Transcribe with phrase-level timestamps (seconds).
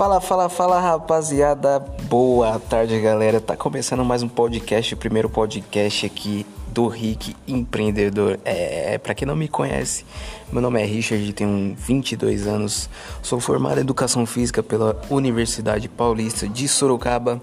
[0.00, 1.78] Fala, fala, fala, rapaziada.
[2.04, 3.38] Boa tarde, galera.
[3.38, 8.40] Tá começando mais um podcast, o primeiro podcast aqui do Rick Empreendedor.
[8.42, 10.06] É, para quem não me conhece,
[10.50, 12.88] meu nome é Richard, tenho 22 anos,
[13.20, 17.38] sou formado em Educação Física pela Universidade Paulista de Sorocaba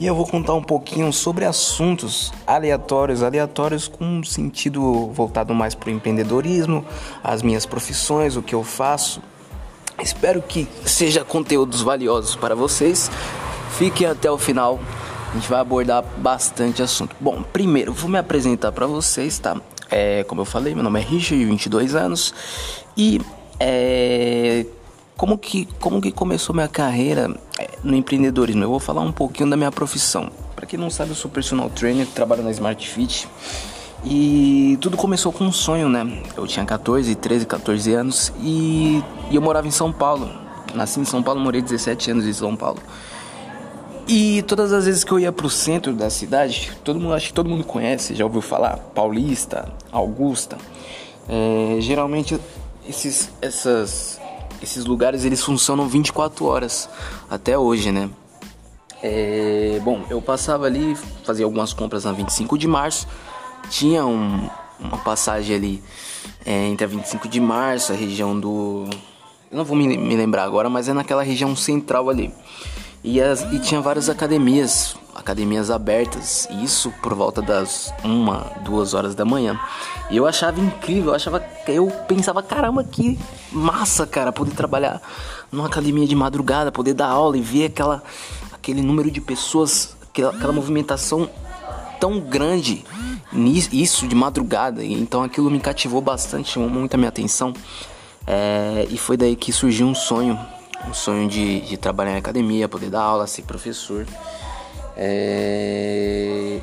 [0.00, 5.74] e eu vou contar um pouquinho sobre assuntos aleatórios, aleatórios com um sentido voltado mais
[5.74, 6.86] para o empreendedorismo,
[7.22, 9.20] as minhas profissões, o que eu faço
[10.02, 13.10] Espero que seja conteúdos valiosos para vocês.
[13.76, 14.78] Fiquem até o final.
[15.30, 17.14] A gente vai abordar bastante assunto.
[17.20, 19.60] Bom, primeiro vou me apresentar para vocês, tá?
[19.90, 22.34] É, como eu falei, meu nome é Richard, 22 anos
[22.96, 23.20] e
[23.58, 24.66] é,
[25.16, 28.62] como que como que começou minha carreira é, no empreendedorismo?
[28.62, 30.30] Eu vou falar um pouquinho da minha profissão.
[30.54, 33.28] Para quem não sabe, eu sou personal trainer, trabalho na Smart Fit.
[34.04, 36.22] E tudo começou com um sonho, né?
[36.36, 40.30] Eu tinha 14, 13, 14 anos e, e eu morava em São Paulo.
[40.74, 42.78] Nasci em São Paulo, morei 17 anos em São Paulo.
[44.06, 47.32] E todas as vezes que eu ia pro centro da cidade, todo mundo, acho que
[47.34, 50.56] todo mundo conhece, já ouviu falar, Paulista, Augusta.
[51.28, 52.40] É, geralmente
[52.88, 54.18] esses, essas,
[54.62, 56.88] esses lugares eles funcionam 24 horas
[57.28, 58.08] até hoje, né?
[59.02, 63.06] É, bom, eu passava ali, fazia algumas compras na 25 de março
[63.68, 64.48] tinha um,
[64.80, 65.82] uma passagem ali
[66.44, 68.86] é, entre a 25 de março, a região do.
[69.50, 72.32] Eu não vou me, me lembrar agora, mas é naquela região central ali.
[73.02, 79.14] E, as, e tinha várias academias, academias abertas, isso por volta das uma, duas horas
[79.14, 79.58] da manhã.
[80.10, 83.18] E eu achava incrível, eu achava, eu pensava, caramba, que
[83.52, 85.00] massa, cara, poder trabalhar
[85.50, 88.02] numa academia de madrugada, poder dar aula e ver aquela,
[88.52, 91.30] aquele número de pessoas, aquela, aquela movimentação
[92.00, 92.84] tão grande
[93.32, 97.52] isso de madrugada, então aquilo me cativou bastante, chamou muito a minha atenção.
[98.26, 100.38] É, e foi daí que surgiu um sonho,
[100.86, 104.06] um sonho de, de trabalhar em academia, poder dar aula, ser professor.
[104.96, 106.60] É,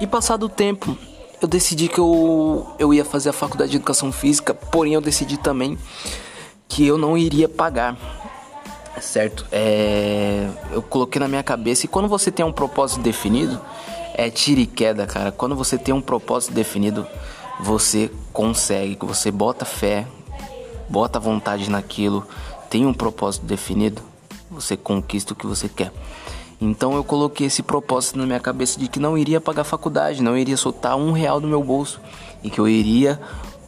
[0.00, 0.96] e passado o tempo,
[1.40, 5.36] eu decidi que eu, eu ia fazer a faculdade de educação física, porém eu decidi
[5.36, 5.76] também
[6.68, 7.96] que eu não iria pagar.
[9.00, 9.44] Certo?
[9.50, 13.60] É, eu coloquei na minha cabeça e quando você tem um propósito definido,
[14.14, 15.32] é tira e queda, cara.
[15.32, 17.06] Quando você tem um propósito definido,
[17.60, 20.06] você consegue, você bota fé,
[20.88, 22.26] bota vontade naquilo,
[22.68, 24.02] tem um propósito definido,
[24.50, 25.92] você conquista o que você quer.
[26.60, 30.36] Então eu coloquei esse propósito na minha cabeça de que não iria pagar faculdade, não
[30.36, 32.00] iria soltar um real do meu bolso
[32.42, 33.20] e que eu iria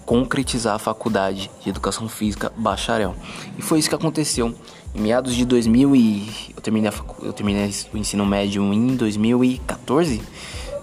[0.06, 3.14] concretizar a faculdade de educação física bacharel.
[3.58, 4.54] E foi isso que aconteceu.
[4.94, 10.22] Em meados de 2000 e eu terminei, a, eu terminei o ensino médio em 2014.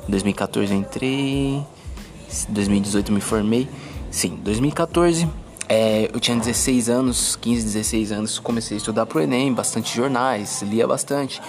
[0.07, 1.65] Em 2014 eu entrei, em
[2.49, 3.69] 2018 eu me formei.
[4.09, 5.27] Sim, 2014
[5.69, 10.61] é, eu tinha 16 anos, 15, 16 anos, comecei a estudar pro Enem, bastante jornais,
[10.63, 11.41] lia bastante.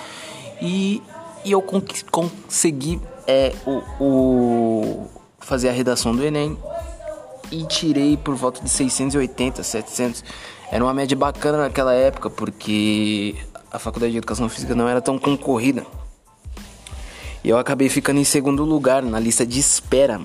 [0.61, 1.03] E,
[1.45, 6.57] e eu con consegui é, o, o, fazer a redação do Enem
[7.53, 10.25] e tirei por volta de 680, 700.
[10.71, 13.37] Era uma média bacana naquela época porque
[13.71, 15.87] a faculdade de educação física não era tão concorrida.
[17.45, 20.19] E eu acabei ficando em segundo lugar na lista de espera.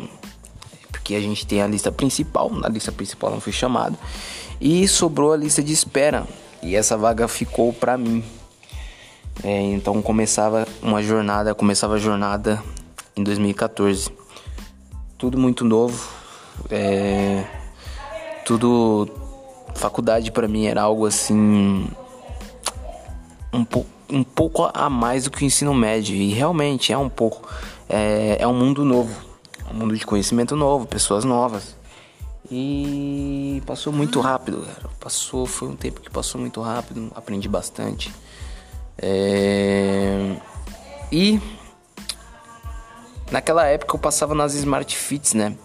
[0.89, 3.97] Porque a gente tem a lista principal, na lista principal não fui chamado.
[4.61, 6.25] E sobrou a lista de espera.
[6.63, 8.23] E essa vaga ficou pra mim.
[9.44, 12.63] É, então começava uma jornada, começava a jornada
[13.15, 14.09] em 2014.
[15.17, 16.16] Tudo muito novo,
[16.69, 17.44] é,
[18.45, 19.09] tudo.
[19.75, 21.88] Faculdade para mim era algo assim.
[23.53, 26.16] Um, po, um pouco a mais do que o ensino médio.
[26.16, 27.47] E realmente é um pouco.
[27.88, 29.13] É, é um mundo novo.
[29.72, 31.75] Um mundo de conhecimento novo, pessoas novas.
[32.50, 34.89] E passou muito rápido, cara.
[35.00, 38.13] Passou, foi um tempo que passou muito rápido, aprendi bastante.
[38.97, 40.35] É...
[41.12, 41.39] E
[43.29, 45.56] naquela época eu passava nas Smart Fits, né?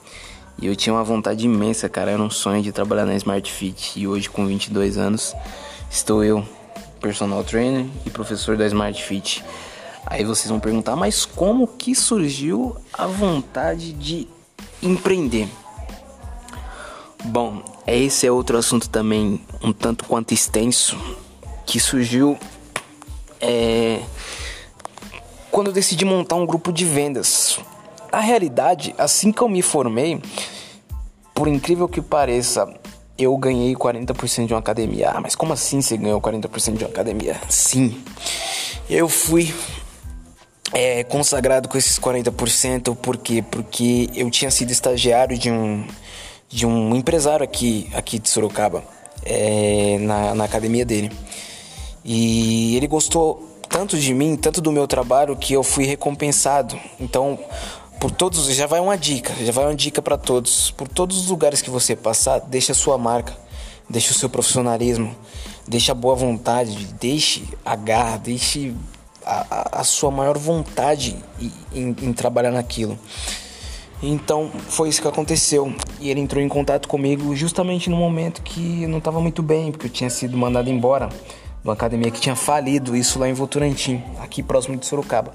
[0.62, 2.12] E eu tinha uma vontade imensa, cara.
[2.12, 3.98] Era um sonho de trabalhar na Smart Fit.
[3.98, 5.34] E hoje, com 22 anos,
[5.90, 6.46] estou eu,
[7.00, 9.44] personal trainer e professor da Smart Fit.
[10.06, 14.28] Aí vocês vão perguntar, mas como que surgiu a vontade de
[14.80, 15.48] empreender?
[17.24, 20.96] Bom, esse é outro assunto também um tanto quanto extenso
[21.66, 22.38] que surgiu
[23.40, 24.00] é,
[25.50, 27.58] quando eu decidi montar um grupo de vendas
[28.12, 30.20] a realidade, assim que eu me formei,
[31.34, 32.72] por incrível que pareça,
[33.18, 35.10] eu ganhei 40% de uma academia.
[35.10, 37.40] Ah, mas como assim você ganhou 40% de uma academia?
[37.48, 37.98] Sim,
[38.88, 39.52] eu fui
[40.72, 43.42] é, consagrado com esses 40%, por quê?
[43.42, 45.86] Porque eu tinha sido estagiário de um,
[46.48, 48.84] de um empresário aqui, aqui de Sorocaba,
[49.24, 51.10] é, na, na academia dele.
[52.04, 56.78] E ele gostou tanto de mim, tanto do meu trabalho, que eu fui recompensado.
[57.00, 57.38] Então,
[58.02, 60.72] por todos, já vai uma dica, já vai uma dica para todos.
[60.72, 63.32] Por todos os lugares que você passar, deixe a sua marca,
[63.88, 65.14] deixe o seu profissionalismo,
[65.68, 68.74] deixe a boa vontade, deixe a garra, deixe
[69.24, 72.98] a, a sua maior vontade em, em, em trabalhar naquilo.
[74.02, 75.72] Então foi isso que aconteceu.
[76.00, 79.70] E ele entrou em contato comigo justamente no momento que eu não estava muito bem,
[79.70, 81.14] porque eu tinha sido mandado embora de
[81.62, 85.32] uma academia que tinha falido, isso lá em Votorantim, aqui próximo de Sorocaba.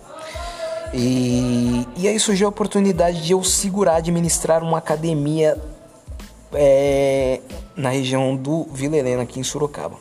[0.93, 5.61] E, e aí surgiu a oportunidade de eu segurar, administrar uma academia
[6.53, 7.41] é,
[7.75, 9.97] na região do Vila Helena, aqui em Sorocaba.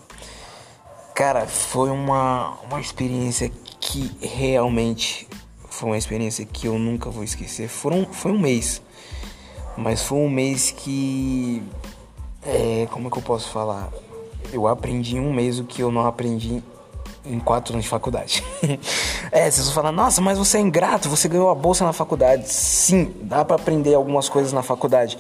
[1.15, 3.51] Cara, foi uma, uma experiência
[3.81, 5.27] que realmente
[5.71, 7.69] foi uma experiência que eu nunca vou esquecer.
[7.69, 8.83] Foram, foi um mês,
[9.77, 11.63] mas foi um mês que.
[12.43, 13.91] É, como é que eu posso falar?
[14.53, 16.63] Eu aprendi em um mês o que eu não aprendi
[17.25, 18.43] em quatro anos de faculdade.
[19.37, 22.49] é, vocês vão falar, nossa, mas você é ingrato, você ganhou a bolsa na faculdade.
[22.49, 25.19] Sim, dá para aprender algumas coisas na faculdade,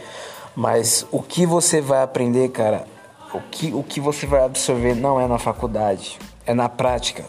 [0.56, 2.86] mas o que você vai aprender, cara,
[3.34, 7.24] o que, o que você vai absorver não é na faculdade, é na prática.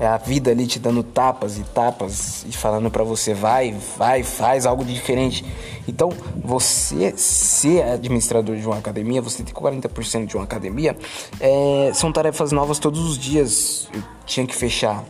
[0.00, 4.22] É a vida ali te dando tapas e tapas e falando para você vai, vai,
[4.22, 5.44] faz algo diferente.
[5.86, 6.08] Então,
[6.42, 10.96] você ser administrador de uma academia, você ter 40% de uma academia,
[11.38, 13.88] é, são tarefas novas todos os dias.
[13.92, 15.04] Eu tinha que fechar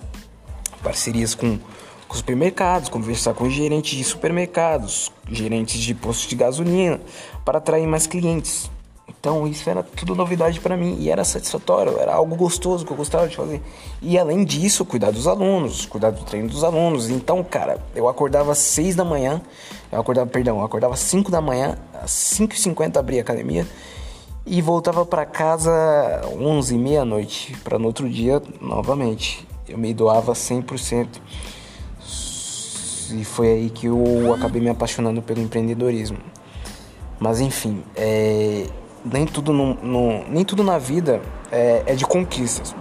[0.85, 1.59] parcerias com,
[2.07, 7.01] com supermercados, conversar com gerentes de supermercados, gerentes de postos de gasolina,
[7.45, 8.71] para atrair mais clientes.
[9.09, 12.97] Então isso era tudo novidade para mim e era satisfatório, era algo gostoso que eu
[12.97, 13.63] gostava de fazer.
[14.03, 17.09] E além disso, cuidar dos alunos, cuidar do treino dos alunos.
[17.09, 19.41] Então, cara, eu acordava às 6 da manhã,
[19.91, 23.67] eu acordava, perdão, eu acordava às 5 da manhã, às 5h50 abria a academia
[24.47, 25.73] e voltava para casa
[26.39, 29.47] 11 meia-noite, para no outro dia novamente.
[29.69, 31.21] Eu me doava 100%.
[33.17, 36.19] E foi aí que eu acabei me apaixonando pelo empreendedorismo.
[37.19, 38.67] Mas enfim, é,
[39.05, 41.21] nem tudo, no, no, nem tudo na vida
[41.51, 42.75] é, é de conquistas.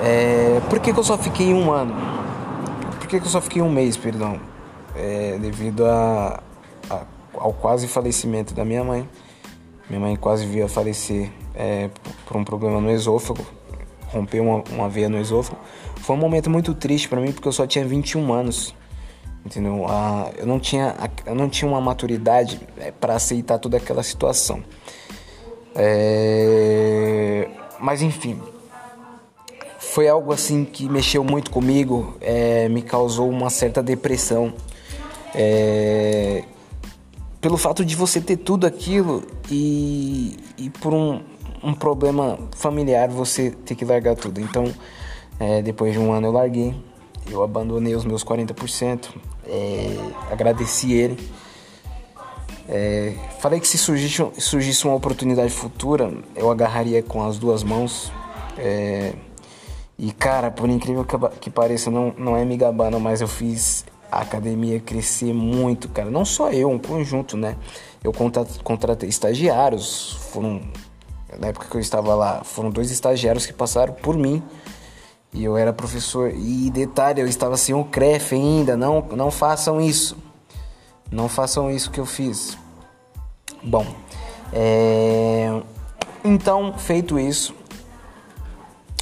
[0.00, 1.94] É, por que, que, eu só fiquei um ano?
[2.98, 4.38] Por que, que eu só fiquei um mês, perdão?
[4.94, 6.42] É, devido a,
[6.90, 7.02] a,
[7.34, 9.08] ao quase falecimento da minha mãe.
[9.88, 11.88] Minha mãe quase veio a falecer é,
[12.26, 13.44] por um problema no esôfago,
[14.16, 15.58] rompeu uma, uma veia no esôfago.
[15.96, 18.74] Foi um momento muito triste para mim porque eu só tinha 21 anos
[19.46, 19.86] entendeu?
[19.88, 24.62] Ah, eu não tinha eu não tinha uma maturidade é, para aceitar toda aquela situação.
[25.74, 27.48] É...
[27.78, 28.40] Mas enfim,
[29.78, 34.52] foi algo assim que mexeu muito comigo, é, me causou uma certa depressão.
[35.34, 36.44] É,
[37.40, 41.20] pelo fato de você ter tudo aquilo e, e por um,
[41.62, 44.40] um problema familiar você ter que largar tudo.
[44.40, 44.72] Então,
[45.38, 46.74] é, depois de um ano eu larguei,
[47.30, 49.08] eu abandonei os meus 40%,
[49.46, 49.96] é,
[50.30, 51.18] agradeci ele.
[52.68, 58.12] É, falei que se surgisse, surgisse uma oportunidade futura, eu agarraria com as duas mãos.
[58.58, 59.12] É,
[59.98, 63.84] e cara, por incrível que, que pareça, não, não é me gabando, mas eu fiz
[64.10, 66.10] a academia crescer muito, cara.
[66.10, 67.56] Não só eu, um conjunto, né?
[68.02, 68.12] Eu
[68.62, 70.60] contratei estagiários, foram.
[71.38, 74.42] Na época que eu estava lá, foram dois estagiários que passaram por mim
[75.32, 76.32] e eu era professor.
[76.34, 78.76] E detalhe, eu estava sem o CREF ainda.
[78.76, 80.16] Não, não façam isso.
[81.10, 82.56] Não façam isso que eu fiz.
[83.62, 83.86] Bom,
[84.52, 85.60] é...
[86.24, 87.54] então, feito isso,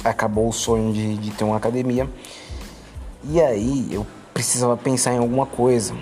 [0.03, 2.09] acabou o sonho de, de ter uma academia.
[3.23, 5.95] E aí eu precisava pensar em alguma coisa.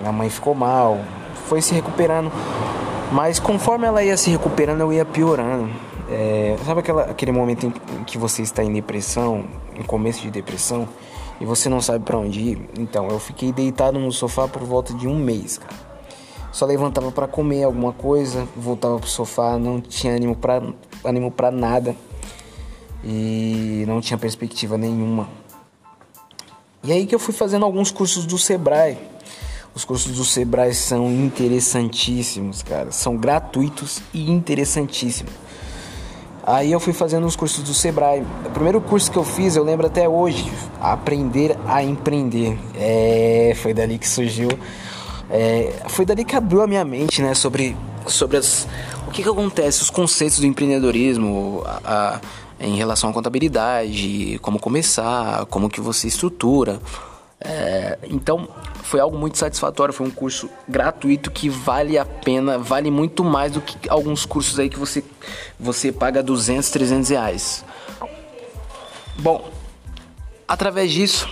[0.00, 0.98] Minha mãe ficou mal,
[1.46, 2.30] foi se recuperando.
[3.12, 5.70] Mas conforme ela ia se recuperando, eu ia piorando.
[6.10, 10.88] É, sabe aquela, aquele momento em que você está em depressão, em começo de depressão,
[11.40, 12.70] e você não sabe para onde ir?
[12.78, 15.88] Então, eu fiquei deitado no sofá por volta de um mês, cara.
[16.50, 20.62] Só levantava para comer alguma coisa, voltava pro sofá, não tinha ânimo para
[21.04, 21.94] ânimo pra nada
[23.04, 25.28] e não tinha perspectiva nenhuma.
[26.82, 28.98] E aí que eu fui fazendo alguns cursos do Sebrae.
[29.78, 32.90] Os cursos do Sebrae são interessantíssimos, cara.
[32.90, 35.32] São gratuitos e interessantíssimos.
[36.44, 38.26] Aí eu fui fazendo os cursos do Sebrae.
[38.44, 42.58] O primeiro curso que eu fiz, eu lembro até hoje, aprender a empreender.
[42.74, 44.48] É, foi dali que surgiu,
[45.30, 48.66] é, foi dali que abriu a minha mente, né, sobre, sobre as,
[49.06, 52.20] o que que acontece, os conceitos do empreendedorismo, a, a,
[52.58, 56.80] em relação à contabilidade, como começar, como que você estrutura.
[57.40, 58.48] É, então
[58.88, 63.52] foi algo muito satisfatório, foi um curso gratuito que vale a pena, vale muito mais
[63.52, 65.04] do que alguns cursos aí que você,
[65.60, 67.64] você paga 200, 300 reais.
[69.18, 69.46] Bom,
[70.46, 71.28] através disso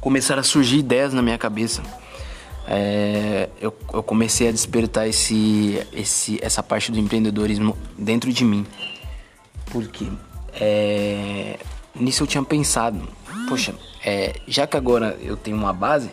[0.00, 1.82] começaram a surgir ideias na minha cabeça.
[2.66, 8.66] É, eu, eu, comecei a despertar esse, esse, essa parte do empreendedorismo dentro de mim.
[9.66, 10.08] Porque
[10.54, 11.58] é,
[11.94, 13.06] nisso eu tinha pensado,
[13.48, 16.10] poxa, é, já que agora eu tenho uma base,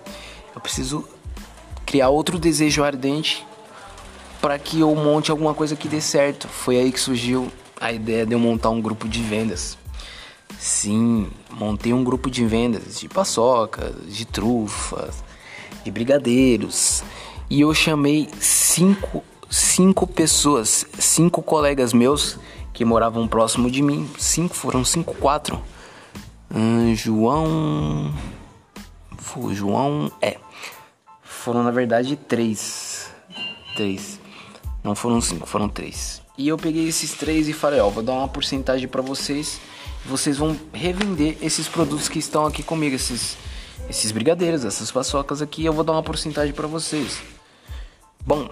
[0.53, 1.07] eu preciso
[1.85, 3.45] criar outro desejo ardente
[4.41, 6.47] para que eu monte alguma coisa que dê certo.
[6.47, 9.77] Foi aí que surgiu a ideia de eu montar um grupo de vendas.
[10.57, 15.23] Sim, montei um grupo de vendas de paçocas, de trufas,
[15.83, 17.03] de brigadeiros.
[17.49, 22.37] E eu chamei cinco, cinco pessoas, cinco colegas meus
[22.73, 24.09] que moravam próximo de mim.
[24.17, 25.61] Cinco, foram cinco, quatro.
[26.53, 28.13] Hum, João.
[29.17, 30.11] Foi João.
[30.21, 30.37] É.
[31.21, 33.11] Foram na verdade três.
[33.75, 34.19] Três.
[34.83, 36.21] Não foram cinco, foram três.
[36.37, 39.59] E eu peguei esses três e falei, ó, vou dar uma porcentagem para vocês.
[40.05, 43.37] Vocês vão revender esses produtos que estão aqui comigo, esses
[43.89, 47.21] esses brigadeiros, essas paçocas aqui, eu vou dar uma porcentagem para vocês.
[48.23, 48.47] Bom,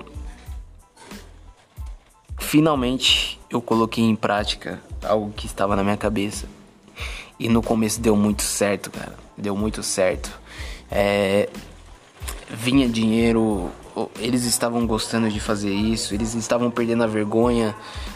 [2.40, 6.48] finalmente eu coloquei em prática algo que estava na minha cabeça.
[7.40, 9.16] E no começo deu muito certo, cara.
[9.38, 10.32] Deu muito certo.
[10.90, 11.50] É,
[12.50, 13.70] vinha dinheiro,
[14.20, 17.76] eles estavam gostando de fazer isso, eles estavam perdendo a vergonha.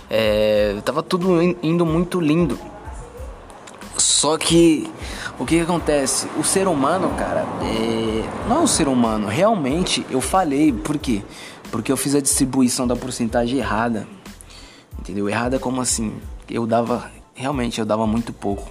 [0.09, 2.57] É, tava tudo indo muito lindo.
[3.97, 4.89] Só que
[5.39, 6.27] o que, que, acontece?
[6.37, 8.47] O ser humano, cara, é...
[8.47, 9.27] não é um ser humano.
[9.27, 11.23] Realmente eu falei, por quê?
[11.71, 14.07] Porque eu fiz a distribuição da porcentagem errada.
[14.99, 15.27] Entendeu?
[15.29, 16.13] Errada como assim?
[16.49, 18.69] Eu dava, realmente eu dava muito pouco.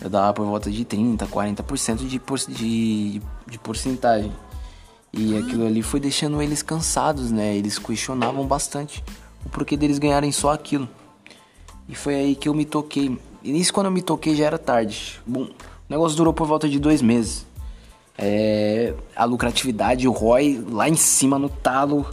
[0.00, 2.38] Eu dava por volta de 30, 40% de, por...
[2.38, 4.32] de, de porcentagem.
[5.12, 7.56] E aquilo ali foi deixando eles cansados, né?
[7.56, 9.02] Eles questionavam bastante
[9.44, 10.88] o porquê deles ganharem só aquilo.
[11.88, 13.18] E foi aí que eu me toquei.
[13.42, 15.20] E nisso quando eu me toquei já era tarde.
[15.26, 15.48] Bom, o
[15.88, 17.46] negócio durou por volta de dois meses.
[18.16, 22.06] É, a lucratividade, o ROI lá em cima no talo.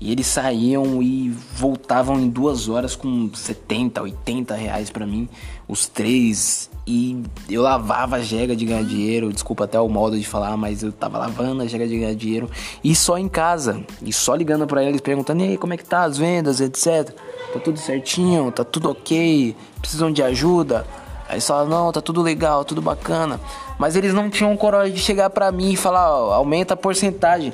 [0.00, 5.28] E eles saíam e voltavam em duas horas com 70, 80 reais para mim,
[5.68, 6.70] os três.
[6.86, 10.82] E eu lavava a jega de ganhar dinheiro, desculpa até o modo de falar, mas
[10.82, 12.50] eu tava lavando a jega de ganhar dinheiro.
[12.82, 15.84] E só em casa, e só ligando para eles, perguntando, e aí, como é que
[15.84, 17.14] tá as vendas, etc.
[17.52, 20.86] Tá tudo certinho, tá tudo ok, precisam de ajuda.
[21.28, 23.38] Aí só, não, tá tudo legal, tudo bacana.
[23.78, 27.52] Mas eles não tinham coragem de chegar pra mim e falar, ó, aumenta a porcentagem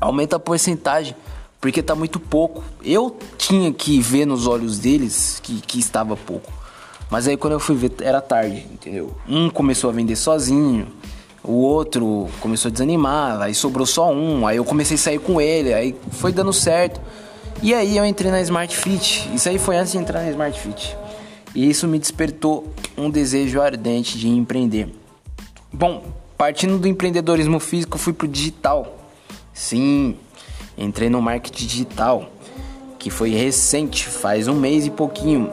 [0.00, 1.14] aumenta a porcentagem,
[1.60, 2.62] porque tá muito pouco.
[2.82, 6.52] Eu tinha que ver nos olhos deles que, que estava pouco.
[7.10, 9.16] Mas aí quando eu fui ver, era tarde, entendeu?
[9.28, 10.88] Um começou a vender sozinho,
[11.42, 15.40] o outro começou a desanimar, aí sobrou só um, aí eu comecei a sair com
[15.40, 17.00] ele, aí foi dando certo.
[17.62, 19.30] E aí eu entrei na Smart Fit.
[19.32, 20.96] Isso aí foi antes de entrar na Smart Fit.
[21.54, 24.92] E isso me despertou um desejo ardente de empreender.
[25.72, 26.04] Bom,
[26.36, 29.05] partindo do empreendedorismo físico, fui pro digital.
[29.56, 30.18] Sim,
[30.76, 32.30] entrei no marketing digital,
[32.98, 35.50] que foi recente, faz um mês e pouquinho.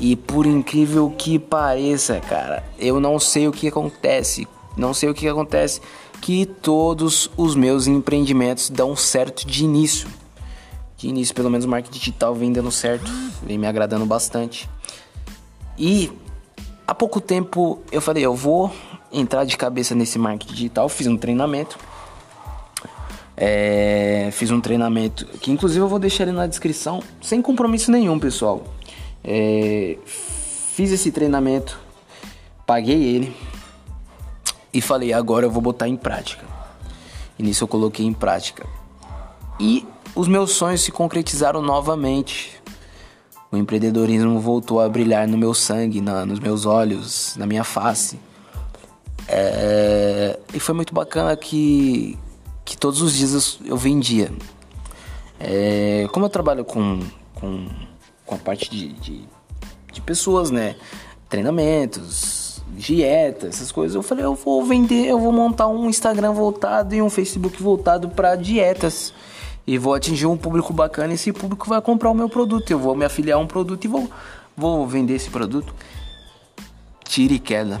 [0.00, 4.48] E por incrível que pareça, cara, eu não sei o que acontece.
[4.74, 5.82] Não sei o que acontece
[6.22, 10.08] que todos os meus empreendimentos dão certo de início.
[10.96, 13.12] De início, pelo menos o marketing digital vem dando certo,
[13.42, 14.66] vem me agradando bastante.
[15.78, 16.10] E
[16.86, 18.72] há pouco tempo eu falei, eu vou
[19.12, 21.78] entrar de cabeça nesse marketing digital, fiz um treinamento
[23.36, 28.18] é, fiz um treinamento que inclusive eu vou deixar ele na descrição, sem compromisso nenhum,
[28.18, 28.64] pessoal.
[29.22, 31.78] É, fiz esse treinamento,
[32.66, 33.36] paguei ele
[34.72, 36.44] e falei, agora eu vou botar em prática.
[37.38, 38.66] E nisso eu coloquei em prática.
[39.60, 42.62] E os meus sonhos se concretizaram novamente.
[43.52, 48.18] O empreendedorismo voltou a brilhar no meu sangue, na, nos meus olhos, na minha face.
[49.28, 52.18] É, e foi muito bacana que
[52.66, 54.30] que todos os dias eu, vendia.
[55.38, 57.00] É, como eu trabalho com,
[57.36, 57.68] com,
[58.26, 59.24] com a parte de, de,
[59.92, 60.74] de, pessoas, né?
[61.28, 66.94] Treinamentos, dieta, essas coisas, eu falei, eu vou vender, eu vou montar um Instagram voltado
[66.94, 69.14] e um Facebook voltado para dietas.
[69.64, 72.70] E vou atingir um público bacana esse público vai comprar o meu produto.
[72.70, 74.10] Eu vou me afiliar a um produto e vou,
[74.56, 75.74] vou vender esse produto.
[77.04, 77.80] Tire e queda.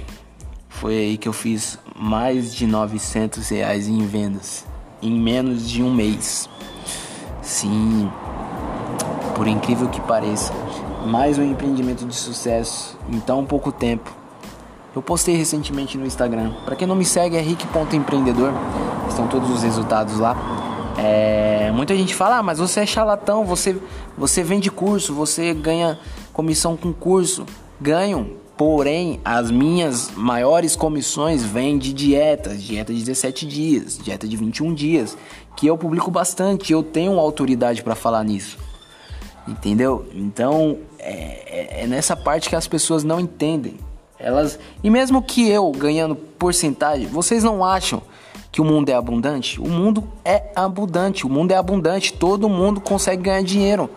[0.68, 4.64] Foi aí que eu fiz mais de 900 reais em vendas
[5.02, 6.48] em menos de um mês.
[7.42, 8.10] Sim,
[9.34, 10.52] por incrível que pareça,
[11.06, 14.10] mais um empreendimento de sucesso em tão pouco tempo.
[14.94, 16.52] Eu postei recentemente no Instagram.
[16.64, 18.52] Para quem não me segue, é rick.empreendedor.
[19.08, 20.34] Estão todos os resultados lá.
[20.96, 23.76] É, muita gente fala, ah, mas você é charlatão, você,
[24.16, 25.98] você vende curso, você ganha
[26.32, 27.44] comissão com curso.
[27.78, 34.34] Ganho, Porém, as minhas maiores comissões vêm de dietas, dieta de 17 dias, dieta de
[34.34, 35.16] 21 dias,
[35.54, 38.58] que eu publico bastante, eu tenho autoridade para falar nisso.
[39.46, 40.06] Entendeu?
[40.14, 43.76] Então, é, é, é nessa parte que as pessoas não entendem.
[44.18, 48.00] Elas, e mesmo que eu ganhando porcentagem, vocês não acham
[48.50, 49.60] que o mundo é abundante?
[49.60, 53.90] O mundo é abundante, o mundo é abundante, todo mundo consegue ganhar dinheiro.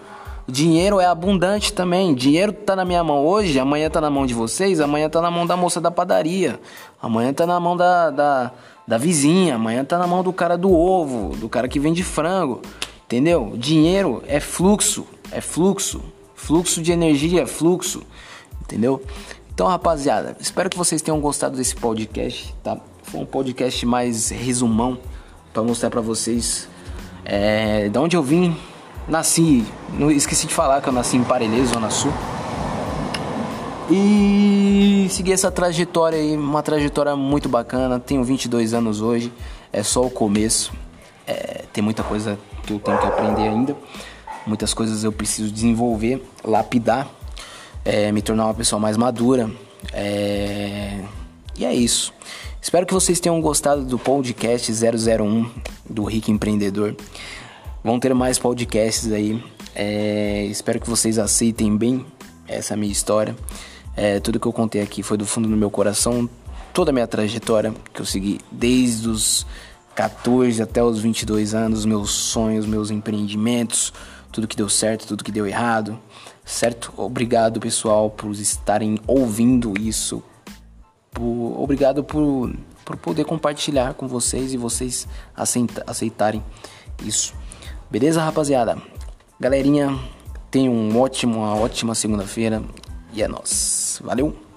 [0.50, 2.14] Dinheiro é abundante também.
[2.14, 5.32] Dinheiro tá na minha mão hoje, amanhã tá na mão de vocês, amanhã tá na
[5.32, 6.60] mão da moça da padaria,
[7.02, 8.52] amanhã tá na mão da, da,
[8.88, 12.62] da vizinha, amanhã tá na mão do cara do ovo, do cara que vende frango.
[13.06, 13.54] Entendeu?
[13.58, 16.02] Dinheiro é fluxo, é fluxo.
[16.36, 18.04] Fluxo de energia, fluxo.
[18.62, 19.02] Entendeu?
[19.54, 22.78] Então, rapaziada, espero que vocês tenham gostado desse podcast, tá?
[23.04, 24.98] Foi um podcast mais resumão
[25.52, 26.70] para mostrar para vocês
[27.26, 28.56] é, de onde eu vim.
[29.10, 29.66] Nasci,
[29.98, 32.14] não esqueci de falar que eu nasci em Parelheiros, Zona Sul.
[33.90, 38.00] E segui essa trajetória aí, uma trajetória muito bacana.
[38.00, 39.34] Tenho 22 anos hoje,
[39.74, 40.72] é só o começo.
[41.26, 43.76] É, tem muita coisa que eu tenho que aprender ainda.
[44.46, 47.10] Muitas coisas eu preciso desenvolver, lapidar
[47.84, 49.50] é, me tornar uma pessoa mais madura.
[49.94, 51.00] É...
[51.58, 52.14] E é isso.
[52.62, 55.50] Espero que vocês tenham gostado do podcast 001
[55.90, 56.96] do Rico Empreendedor.
[57.84, 59.44] Vão ter mais podcasts aí.
[59.76, 60.46] É...
[60.46, 62.06] Espero que vocês aceitem bem
[62.48, 63.36] essa minha história.
[63.96, 66.30] É, tudo que eu contei aqui foi do fundo do meu coração.
[66.74, 69.46] Toda a minha trajetória que eu segui desde os
[69.96, 73.92] 14 até os 22 anos, meus sonhos, meus empreendimentos,
[74.32, 76.00] tudo que deu certo, tudo que deu errado,
[76.46, 76.94] certo?
[76.96, 80.24] Obrigado, pessoal, por estarem ouvindo isso.
[81.12, 82.56] Por, obrigado por,
[82.86, 85.06] por poder compartilhar com vocês e vocês
[85.36, 86.42] aceita, aceitarem
[87.04, 87.34] isso.
[87.92, 88.78] Beleza, rapaziada?
[89.40, 89.98] Galerinha,
[90.52, 92.62] tenham um ótimo, uma ótima segunda-feira
[93.14, 94.00] e é nóis.
[94.04, 94.49] Valeu!